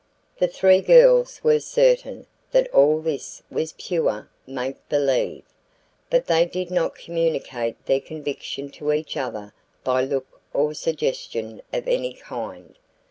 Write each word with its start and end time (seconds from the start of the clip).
The 0.39 0.47
three 0.47 0.81
girls 0.81 1.43
were 1.43 1.59
certain 1.59 2.25
that 2.53 2.67
all 2.73 3.01
this 3.01 3.43
was 3.51 3.73
pure 3.77 4.31
"make 4.47 4.77
believe," 4.89 5.43
but 6.09 6.25
they 6.25 6.43
did 6.43 6.71
not 6.71 6.95
communicate 6.95 7.85
their 7.85 8.01
conviction 8.01 8.71
to 8.71 8.93
each 8.93 9.15
other 9.15 9.53
by 9.83 10.01
look 10.03 10.41
or 10.55 10.73
suggestion 10.73 11.61
of 11.71 11.87
any 11.87 12.15
kind. 12.15 12.79